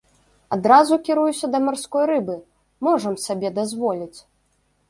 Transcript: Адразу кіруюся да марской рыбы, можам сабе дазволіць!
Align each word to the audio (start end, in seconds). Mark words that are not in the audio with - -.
Адразу 0.55 0.97
кіруюся 1.07 1.45
да 1.55 1.61
марской 1.67 2.05
рыбы, 2.13 2.37
можам 2.89 3.13
сабе 3.25 3.53
дазволіць! 3.59 4.19